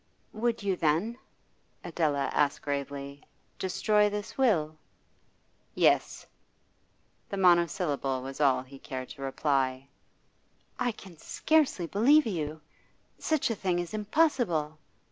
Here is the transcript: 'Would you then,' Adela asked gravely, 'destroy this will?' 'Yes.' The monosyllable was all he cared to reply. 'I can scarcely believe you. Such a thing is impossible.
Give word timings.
'Would 0.33 0.63
you 0.63 0.75
then,' 0.75 1.19
Adela 1.83 2.31
asked 2.33 2.63
gravely, 2.63 3.21
'destroy 3.59 4.09
this 4.09 4.35
will?' 4.35 4.77
'Yes.' 5.75 6.25
The 7.29 7.37
monosyllable 7.37 8.23
was 8.23 8.41
all 8.41 8.63
he 8.63 8.79
cared 8.79 9.09
to 9.09 9.21
reply. 9.21 9.89
'I 10.79 10.91
can 10.93 11.17
scarcely 11.17 11.85
believe 11.85 12.25
you. 12.25 12.61
Such 13.19 13.51
a 13.51 13.55
thing 13.55 13.77
is 13.77 13.93
impossible. 13.93 14.79